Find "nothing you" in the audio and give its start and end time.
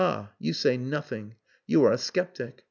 0.77-1.85